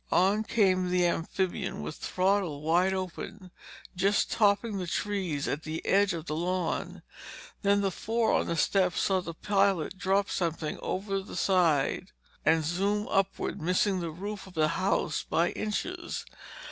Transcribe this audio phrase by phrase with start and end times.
[0.11, 3.51] On came the amphibian with throttle wide open,
[3.95, 7.03] just topping the trees at the edge of the lawn.
[7.61, 13.61] Then the four on the steps saw the pilot drop something overside and zoom upward
[13.61, 16.25] missing the roof of the house by inches.